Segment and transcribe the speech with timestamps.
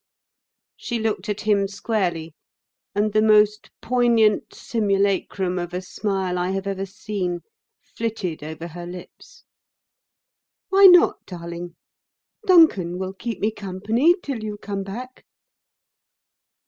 [0.77, 2.33] She looked at him squarely
[2.95, 7.41] and the most poignant simulacrum of a smile I have ever seen
[7.83, 9.43] flitted over her lips.
[10.69, 11.75] "Why not, darling?
[12.47, 15.23] Duncan will keep me company till you come back."